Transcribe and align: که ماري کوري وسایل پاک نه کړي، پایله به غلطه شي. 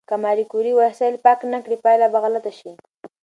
که 0.09 0.15
ماري 0.23 0.45
کوري 0.51 0.71
وسایل 0.75 1.15
پاک 1.25 1.39
نه 1.53 1.59
کړي، 1.63 1.77
پایله 1.83 2.07
به 2.13 2.19
غلطه 2.23 2.51
شي. 2.59 2.71